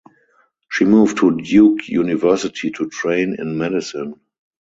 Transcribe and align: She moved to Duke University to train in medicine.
She 0.71 0.83
moved 0.85 1.19
to 1.19 1.39
Duke 1.39 1.87
University 1.87 2.71
to 2.71 2.89
train 2.89 3.35
in 3.37 3.55
medicine. 3.55 4.15